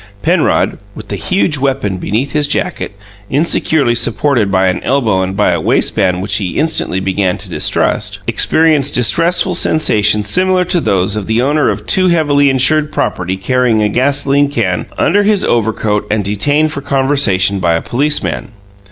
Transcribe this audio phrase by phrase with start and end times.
[0.23, 2.95] Penrod, with the huge weapon beneath his jacket,
[3.29, 8.17] insecurely supported by an elbow and by a waistband which he instantly began to distrust,
[8.25, 13.83] experienced distressful sensations similar to those of the owner of too heavily insured property carrying
[13.83, 18.53] a gasoline can under his overcoat and detained for conversation by a policeman.